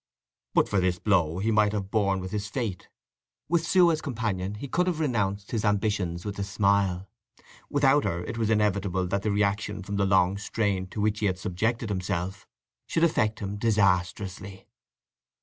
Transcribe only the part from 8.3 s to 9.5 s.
was inevitable that the